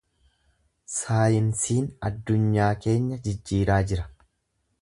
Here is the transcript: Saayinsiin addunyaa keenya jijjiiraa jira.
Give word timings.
Saayinsiin 0.93 1.91
addunyaa 2.09 2.73
keenya 2.87 3.23
jijjiiraa 3.29 3.81
jira. 3.93 4.11